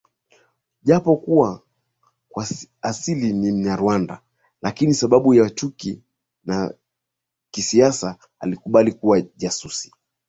[0.83, 1.61] Japokuwa
[2.29, 2.45] kwa
[2.81, 4.21] asili ni mnyarwanda
[4.61, 6.01] lakini sababu ya chuki
[6.43, 6.73] na
[7.51, 8.07] kisasi
[8.39, 9.91] alikubali kuwa jasusi